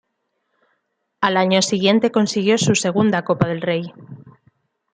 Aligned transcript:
Al 1.21 1.37
año 1.37 1.61
siguiente 1.61 2.11
consiguió 2.11 2.57
su 2.57 2.73
segunda 2.73 3.23
Copa 3.23 3.47
del 3.47 3.61
Rey. 3.61 3.93